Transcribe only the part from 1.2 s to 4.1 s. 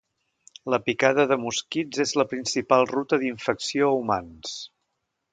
de mosquits és la principal ruta d'infecció a